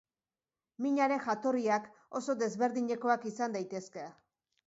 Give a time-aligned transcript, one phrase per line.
[0.85, 1.85] Minaren jatorriak
[2.21, 4.07] oso desberdinekoak izan daitezke.